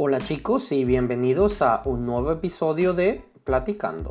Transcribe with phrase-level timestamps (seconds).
[0.00, 4.10] Hola chicos y bienvenidos a un nuevo episodio de Platicando.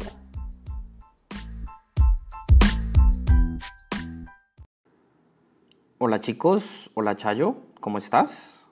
[5.97, 8.69] Hola chicos, hola Chayo, ¿cómo estás?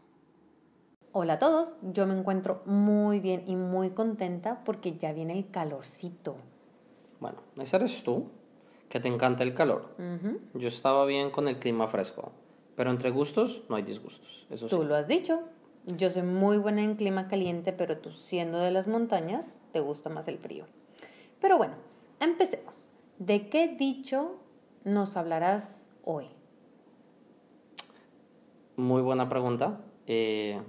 [1.14, 5.50] Hola a todos, yo me encuentro muy bien y muy contenta porque ya viene el
[5.50, 6.36] calorcito.
[7.21, 8.27] Bueno, ese eres tú,
[8.89, 9.95] que te encanta el calor.
[10.54, 12.33] Yo estaba bien con el clima fresco,
[12.75, 14.46] pero entre gustos no hay disgustos.
[14.50, 14.83] Eso Tú sí.
[14.86, 15.39] lo has dicho.
[15.88, 20.10] Yo soy muy buena en clima caliente, pero tú siendo de las montañas, te gusta
[20.10, 20.66] más el frío.
[21.39, 21.75] Pero bueno,
[22.20, 22.74] empecemos.
[23.20, 24.39] ¿De qué dicho
[24.84, 26.25] nos hablarás hoy?
[28.78, 29.80] Muy buena pregunta.
[30.08, 30.60] Eh,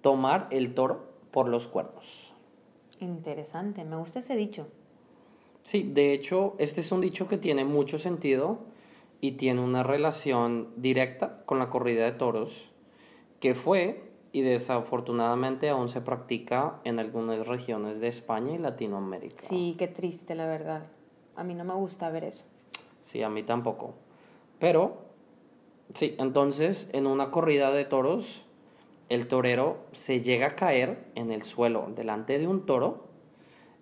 [0.00, 2.34] tomar el toro por los cuernos.
[2.98, 4.66] Interesante, me gusta ese dicho.
[5.62, 8.58] Sí, de hecho, este es un dicho que tiene mucho sentido
[9.20, 12.70] y tiene una relación directa con la corrida de toros,
[13.40, 14.05] que fue
[14.36, 19.48] y desafortunadamente aún se practica en algunas regiones de España y Latinoamérica.
[19.48, 20.82] Sí, qué triste, la verdad.
[21.36, 22.44] A mí no me gusta ver eso.
[23.02, 23.94] Sí, a mí tampoco.
[24.58, 24.98] Pero,
[25.94, 28.44] sí, entonces en una corrida de toros,
[29.08, 33.06] el torero se llega a caer en el suelo delante de un toro.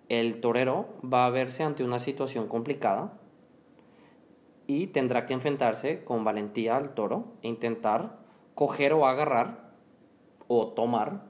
[0.07, 3.11] El torero va a verse ante una situación complicada
[4.67, 8.19] y tendrá que enfrentarse con valentía al toro e intentar
[8.53, 9.64] coger o agarrar
[10.47, 11.23] o tomar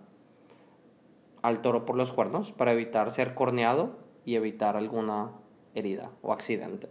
[1.41, 5.31] al toro por los cuernos para evitar ser corneado y evitar alguna
[5.75, 6.89] herida o accidente.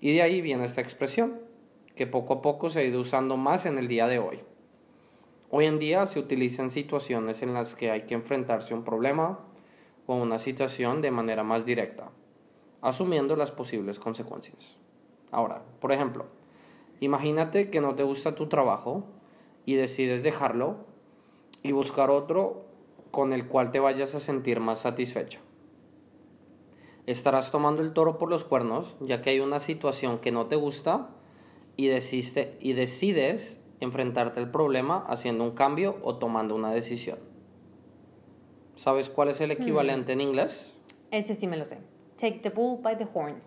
[0.00, 1.40] Y de ahí viene esta expresión,
[1.96, 4.40] que poco a poco se ha ido usando más en el día de hoy.
[5.50, 8.84] Hoy en día se utiliza en situaciones en las que hay que enfrentarse a un
[8.84, 9.40] problema
[10.06, 12.10] o una situación de manera más directa,
[12.80, 14.76] asumiendo las posibles consecuencias.
[15.32, 16.26] Ahora, por ejemplo,
[17.00, 19.04] imagínate que no te gusta tu trabajo
[19.66, 20.89] y decides dejarlo
[21.62, 22.64] y buscar otro
[23.10, 25.40] con el cual te vayas a sentir más satisfecho.
[27.06, 30.56] Estarás tomando el toro por los cuernos, ya que hay una situación que no te
[30.56, 31.08] gusta
[31.76, 37.18] y, desiste, y decides enfrentarte al problema haciendo un cambio o tomando una decisión.
[38.76, 40.72] ¿Sabes cuál es el equivalente en inglés?
[41.10, 41.78] Ese sí me lo sé.
[42.18, 43.42] Take the bull by the horns.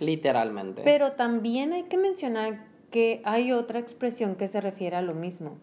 [0.00, 0.82] Literalmente.
[0.84, 5.56] Pero también hay que mencionar que hay otra expresión que se refiere a lo mismo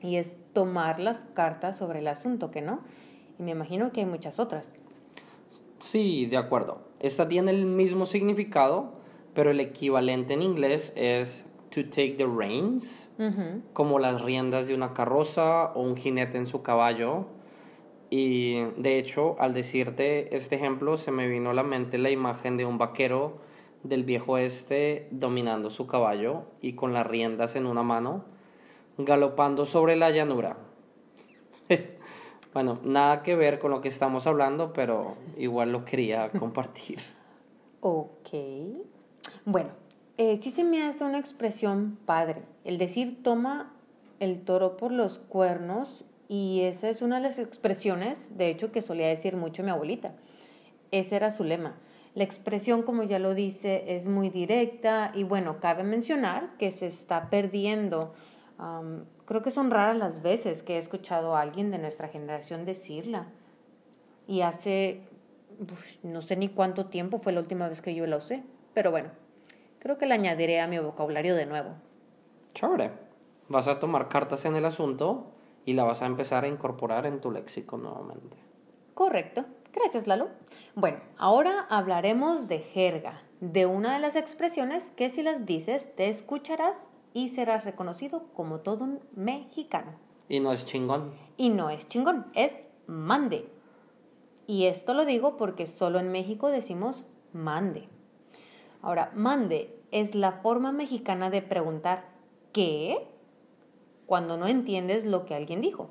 [0.00, 2.80] y es tomar las cartas sobre el asunto, ¿que no?
[3.38, 4.68] Y me imagino que hay muchas otras.
[5.78, 6.80] Sí, de acuerdo.
[7.00, 8.92] Esta tiene el mismo significado,
[9.34, 13.10] pero el equivalente en inglés es to take the reins,
[13.72, 17.26] como las riendas de una carroza o un jinete en su caballo.
[18.10, 22.56] Y de hecho, al decirte este ejemplo, se me vino a la mente la imagen
[22.56, 23.38] de un vaquero
[23.82, 28.24] del viejo este dominando su caballo y con las riendas en una mano,
[28.98, 30.56] galopando sobre la llanura.
[32.52, 36.98] bueno, nada que ver con lo que estamos hablando, pero igual lo quería compartir.
[37.80, 38.30] Ok.
[39.44, 39.70] Bueno,
[40.16, 42.42] eh, sí se me hace una expresión padre.
[42.64, 43.72] El decir toma
[44.20, 48.82] el toro por los cuernos y esa es una de las expresiones, de hecho, que
[48.82, 50.14] solía decir mucho mi abuelita.
[50.90, 51.76] Ese era su lema.
[52.14, 56.86] La expresión, como ya lo dice, es muy directa y bueno, cabe mencionar que se
[56.86, 58.12] está perdiendo.
[59.26, 63.26] Creo que son raras las veces que he escuchado a alguien de nuestra generación decirla.
[64.26, 65.02] Y hace,
[65.60, 68.42] uf, no sé ni cuánto tiempo fue la última vez que yo la usé,
[68.74, 69.10] pero bueno,
[69.78, 71.70] creo que la añadiré a mi vocabulario de nuevo.
[72.54, 72.90] Chévere.
[73.48, 75.26] Vas a tomar cartas en el asunto
[75.64, 78.36] y la vas a empezar a incorporar en tu léxico nuevamente.
[78.94, 79.44] Correcto.
[79.72, 80.28] Gracias, Lalo.
[80.74, 86.08] Bueno, ahora hablaremos de jerga, de una de las expresiones que si las dices te
[86.08, 86.87] escucharás
[87.18, 89.90] y serás reconocido como todo un mexicano.
[90.28, 91.10] Y no es chingón.
[91.36, 92.52] Y no es chingón, es
[92.86, 93.48] mande.
[94.46, 97.86] Y esto lo digo porque solo en México decimos mande.
[98.82, 102.04] Ahora, mande es la forma mexicana de preguntar
[102.52, 103.04] ¿qué?
[104.06, 105.90] cuando no entiendes lo que alguien dijo.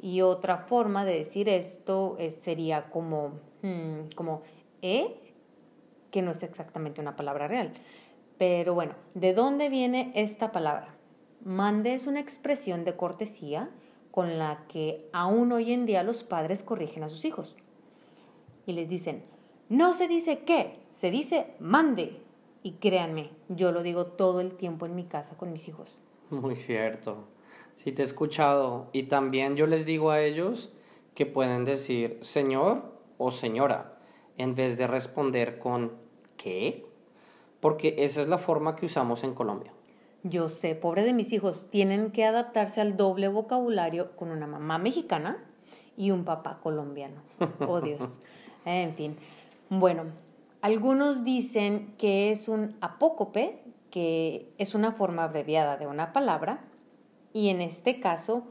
[0.00, 3.32] Y otra forma de decir esto es- sería como,
[3.62, 4.40] hmm, como
[4.80, 5.14] ¿eh?
[6.10, 7.74] que no es exactamente una palabra real.
[8.38, 10.94] Pero bueno, ¿de dónde viene esta palabra?
[11.44, 13.68] Mande es una expresión de cortesía
[14.10, 17.56] con la que aún hoy en día los padres corrigen a sus hijos.
[18.66, 19.24] Y les dicen,
[19.68, 22.20] no se dice qué, se dice mande.
[22.62, 25.98] Y créanme, yo lo digo todo el tiempo en mi casa con mis hijos.
[26.30, 27.24] Muy cierto.
[27.76, 28.88] Sí te he escuchado.
[28.92, 30.72] Y también yo les digo a ellos
[31.14, 33.98] que pueden decir señor o señora
[34.36, 35.92] en vez de responder con
[36.36, 36.87] ¿qué?
[37.60, 39.72] Porque esa es la forma que usamos en Colombia.
[40.22, 44.78] Yo sé, pobre de mis hijos, tienen que adaptarse al doble vocabulario con una mamá
[44.78, 45.38] mexicana
[45.96, 47.22] y un papá colombiano.
[47.66, 48.20] Oh Dios.
[48.64, 49.16] En fin.
[49.70, 50.04] Bueno,
[50.60, 56.64] algunos dicen que es un apócope, que es una forma abreviada de una palabra,
[57.32, 58.44] y en este caso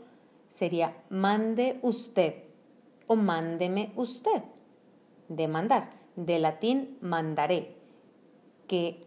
[0.48, 2.44] sería mande usted
[3.07, 4.44] o mándeme usted,
[5.30, 7.76] de mandar, de latín mandaré,
[8.68, 9.04] que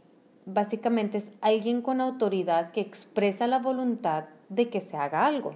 [0.46, 5.54] básicamente es alguien con autoridad que expresa la voluntad de que se haga algo.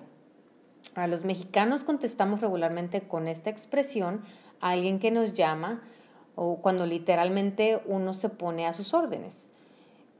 [0.94, 4.22] A los mexicanos contestamos regularmente con esta expresión
[4.60, 5.82] a alguien que nos llama
[6.36, 9.50] o cuando literalmente uno se pone a sus órdenes.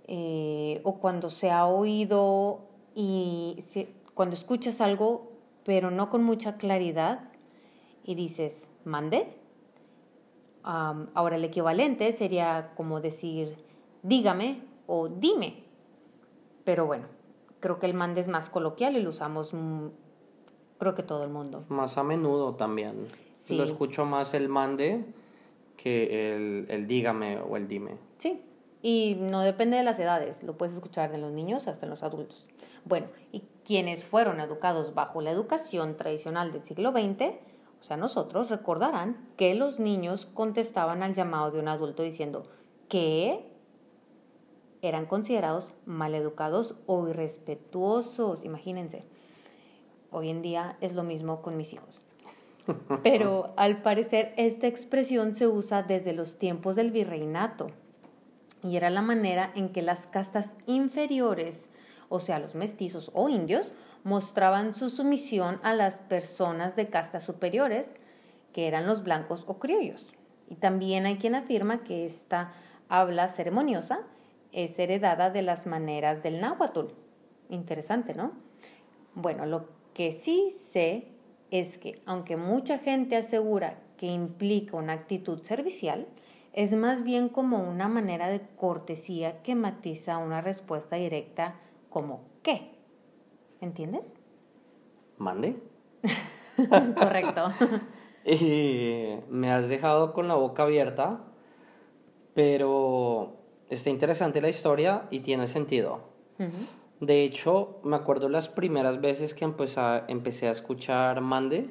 [0.07, 2.61] Eh, o cuando se ha oído
[2.95, 3.65] y
[4.15, 5.33] cuando escuchas algo
[5.65, 7.21] pero no con mucha claridad
[8.05, 9.27] y dices, mande.
[10.63, 13.57] ahora el equivalente sería como decir,
[14.05, 15.65] dígame o dime.
[16.65, 17.07] Pero bueno,
[17.59, 19.51] creo que el mande es más coloquial y lo usamos,
[20.79, 21.65] creo que todo el mundo.
[21.69, 23.07] Más a menudo también.
[23.49, 25.05] Lo escucho más el mande
[25.77, 27.99] que el, el dígame o el dime.
[28.19, 28.41] Sí,
[28.81, 32.03] y no depende de las edades, lo puedes escuchar de los niños hasta en los
[32.03, 32.47] adultos.
[32.85, 37.35] Bueno, y quienes fueron educados bajo la educación tradicional del siglo XX,
[37.81, 42.47] o sea, nosotros recordarán que los niños contestaban al llamado de un adulto diciendo
[42.89, 43.54] que
[44.89, 49.05] eran considerados maleducados o irrespetuosos, imagínense.
[50.11, 52.03] Hoy en día es lo mismo con mis hijos.
[53.03, 57.67] Pero al parecer esta expresión se usa desde los tiempos del virreinato
[58.63, 61.69] y era la manera en que las castas inferiores,
[62.09, 67.89] o sea, los mestizos o indios, mostraban su sumisión a las personas de castas superiores,
[68.53, 70.09] que eran los blancos o criollos.
[70.49, 72.53] Y también hay quien afirma que esta
[72.89, 74.01] habla ceremoniosa
[74.55, 76.87] es heredada de las maneras del náhuatl.
[77.51, 78.33] Interesante, ¿no?
[79.15, 81.09] Bueno, lo que sí sé
[81.51, 86.07] es que aunque mucha gente asegura que implica una actitud servicial,
[86.53, 91.57] es más bien como una manera de cortesía que matiza una respuesta directa
[91.91, 92.73] como ¿qué?
[93.61, 94.15] ¿Entiendes?
[95.19, 95.57] Mande.
[96.97, 97.53] Correcto.
[98.25, 101.21] y me has dejado con la boca abierta,
[102.35, 106.01] pero está interesante la historia y tiene sentido.
[107.01, 111.71] De hecho, me acuerdo las primeras veces que empecé a, empecé a escuchar Mande.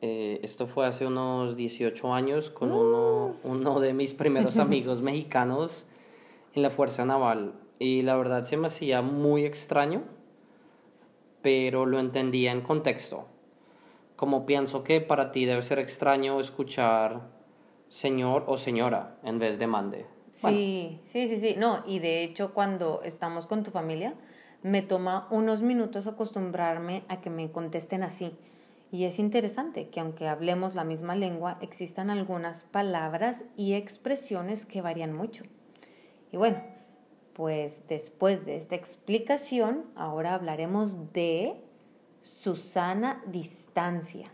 [0.00, 3.48] Eh, esto fue hace unos 18 años con uno, uh.
[3.48, 5.86] uno de mis primeros amigos mexicanos
[6.54, 7.54] en la Fuerza Naval.
[7.78, 10.02] Y la verdad se me hacía muy extraño,
[11.40, 13.26] pero lo entendía en contexto.
[14.16, 17.28] Como pienso que para ti debe ser extraño escuchar
[17.88, 20.06] señor o señora en vez de mande.
[20.48, 21.54] Sí, sí, sí, sí.
[21.58, 24.14] No, y de hecho cuando estamos con tu familia,
[24.62, 28.36] me toma unos minutos acostumbrarme a que me contesten así.
[28.90, 34.82] Y es interesante que aunque hablemos la misma lengua, existan algunas palabras y expresiones que
[34.82, 35.44] varían mucho.
[36.30, 36.62] Y bueno,
[37.32, 41.54] pues después de esta explicación, ahora hablaremos de
[42.20, 44.30] Susana Distancia.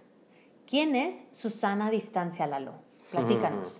[0.66, 2.75] ¿Quién es Susana Distancia, Lalo?
[3.11, 3.78] Platícanos.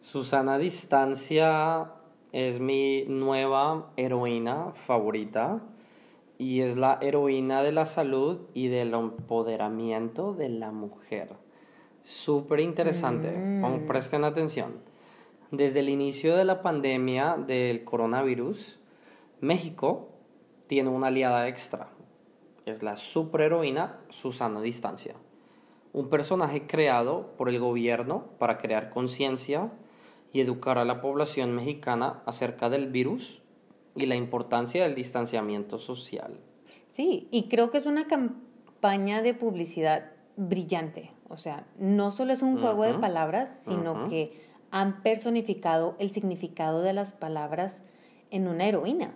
[0.00, 1.92] Susana Distancia
[2.32, 5.60] es mi nueva heroína favorita
[6.38, 11.36] y es la heroína de la salud y del empoderamiento de la mujer.
[12.04, 13.86] Súper interesante, mm.
[13.86, 14.76] presten atención.
[15.50, 18.78] Desde el inicio de la pandemia del coronavirus,
[19.40, 20.10] México
[20.68, 21.88] tiene una aliada extra.
[22.66, 25.14] Es la superheroína Susana Distancia,
[25.92, 29.72] un personaje creado por el gobierno para crear conciencia,
[30.32, 33.40] y educar a la población mexicana acerca del virus
[33.94, 36.38] y la importancia del distanciamiento social.
[36.88, 41.10] Sí, y creo que es una campaña de publicidad brillante.
[41.28, 46.82] O sea, no solo es un juego de palabras, sino que han personificado el significado
[46.82, 47.80] de las palabras
[48.30, 49.14] en una heroína.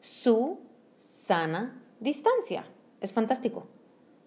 [0.00, 0.60] Su
[1.04, 2.64] sana distancia.
[3.00, 3.66] Es fantástico.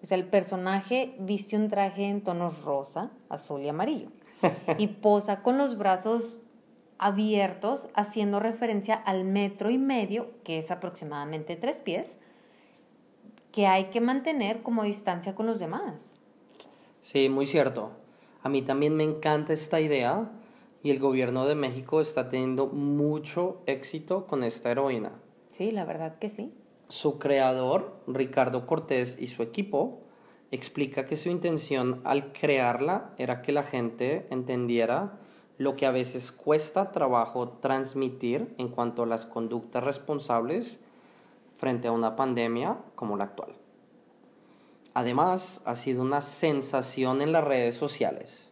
[0.02, 4.10] O sea, el personaje viste un traje en tonos rosa, azul y amarillo
[4.78, 6.42] y posa con los brazos
[6.98, 12.18] abiertos, haciendo referencia al metro y medio, que es aproximadamente tres pies,
[13.52, 16.20] que hay que mantener como distancia con los demás.
[17.02, 17.92] Sí, muy cierto.
[18.44, 20.30] A mí también me encanta esta idea
[20.84, 25.12] y el gobierno de México está teniendo mucho éxito con esta heroína.
[25.52, 26.54] Sí, la verdad que sí.
[26.90, 30.02] Su creador, Ricardo Cortés, y su equipo
[30.52, 35.20] explica que su intención al crearla era que la gente entendiera
[35.58, 40.80] lo que a veces cuesta trabajo transmitir en cuanto a las conductas responsables
[41.58, 43.54] frente a una pandemia como la actual.
[44.94, 48.50] Además, ha sido una sensación en las redes sociales,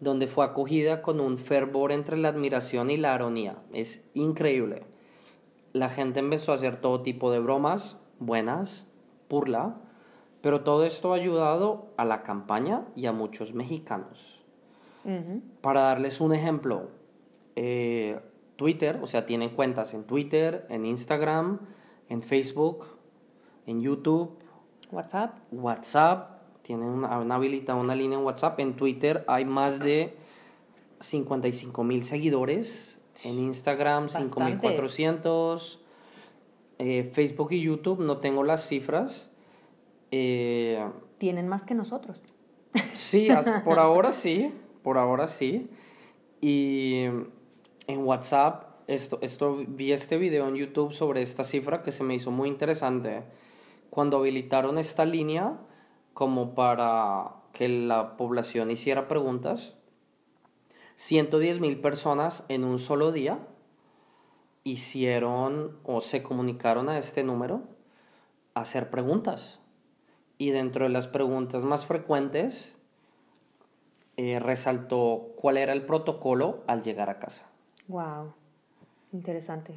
[0.00, 3.56] donde fue acogida con un fervor entre la admiración y la ironía.
[3.72, 4.84] Es increíble.
[5.72, 8.86] La gente empezó a hacer todo tipo de bromas, buenas,
[9.28, 9.76] burla,
[10.40, 14.36] pero todo esto ha ayudado a la campaña y a muchos mexicanos.
[15.62, 16.90] Para darles un ejemplo,
[17.56, 18.20] eh,
[18.56, 21.60] Twitter, o sea, tienen cuentas en Twitter, en Instagram,
[22.10, 22.84] en Facebook,
[23.66, 24.36] en YouTube.
[24.92, 25.38] WhatsApp.
[25.50, 28.60] WhatsApp, tienen una, una habilitada una línea en WhatsApp.
[28.60, 30.14] En Twitter hay más de
[31.00, 32.98] 55 mil seguidores.
[33.24, 35.80] En Instagram, 5400.
[36.78, 39.30] Eh, Facebook y YouTube, no tengo las cifras.
[40.10, 40.84] Eh,
[41.18, 42.20] tienen más que nosotros.
[42.94, 43.28] Sí,
[43.64, 44.52] por ahora sí
[44.88, 45.68] por ahora sí.
[46.40, 47.04] Y
[47.86, 52.14] en WhatsApp, esto, esto, vi este video en YouTube sobre esta cifra que se me
[52.14, 53.24] hizo muy interesante.
[53.90, 55.58] Cuando habilitaron esta línea
[56.14, 59.74] como para que la población hiciera preguntas,
[60.96, 63.40] 110 mil personas en un solo día
[64.64, 67.62] hicieron o se comunicaron a este número
[68.54, 69.60] a hacer preguntas.
[70.38, 72.78] Y dentro de las preguntas más frecuentes
[74.16, 77.46] eh, resaltó cuál era el protocolo al llegar a casa.
[77.88, 78.32] Wow,
[79.12, 79.74] interesante.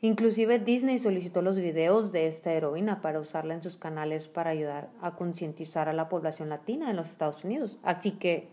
[0.00, 4.90] Inclusive Disney solicitó los videos de esta heroína para usarla en sus canales para ayudar
[5.00, 7.78] a concientizar a la población latina en los Estados Unidos.
[7.84, 8.48] Así que,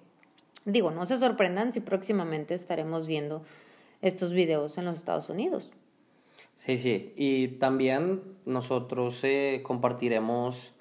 [0.66, 3.42] digo, no se sorprendan si próximamente estaremos viendo
[4.04, 5.72] estos videos en los Estados Unidos.
[6.56, 7.14] Sí, sí.
[7.16, 10.74] Y también nosotros eh, compartiremos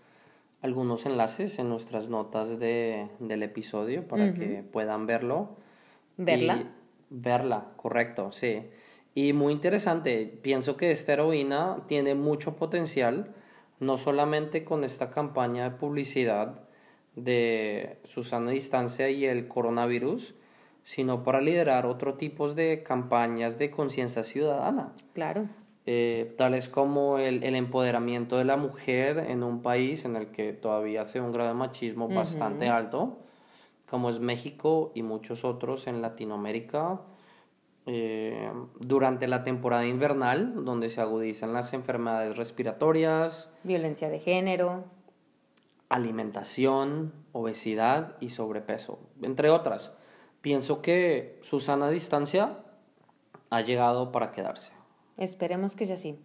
[0.60, 5.56] algunos enlaces en nuestras notas de, del episodio para que puedan verlo.
[6.16, 6.72] ¿Verla?
[7.10, 8.62] verla, correcto, sí.
[9.14, 13.34] Y muy interesante, pienso que esta heroína tiene mucho potencial,
[13.80, 16.60] no solamente con esta campaña de publicidad
[17.14, 20.34] de Susana Distancia y el coronavirus,
[20.82, 24.92] sino para liderar otro tipo de campañas de conciencia ciudadana.
[25.14, 25.48] Claro
[25.90, 30.52] eh, tales como el, el, empoderamiento de la mujer en un país en el que
[30.52, 33.21] todavía hace un grado de machismo bastante alto,
[33.88, 37.00] como es México y muchos otros en Latinoamérica.
[37.87, 44.85] Eh, durante la temporada invernal, donde se agudizan las enfermedades respiratorias, violencia de género,
[45.88, 49.95] alimentación, obesidad y sobrepeso, entre otras.
[50.42, 52.59] Pienso que Susana Distancia
[53.49, 54.77] ha llegado para quedarse.
[55.18, 56.16] Esperemos que sea así.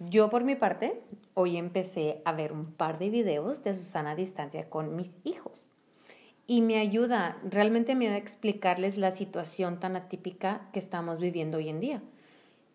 [0.00, 1.00] Yo por mi parte,
[1.34, 5.64] hoy empecé a ver un par de videos de Susana a distancia con mis hijos.
[6.46, 11.58] Y me ayuda, realmente me va a explicarles la situación tan atípica que estamos viviendo
[11.58, 12.02] hoy en día.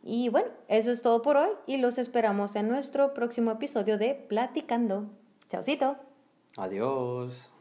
[0.04, 4.14] Y bueno, eso es todo por hoy y los esperamos en nuestro próximo episodio de
[4.14, 5.10] Platicando.
[5.50, 5.98] Chaucito.
[6.56, 7.52] Adiós.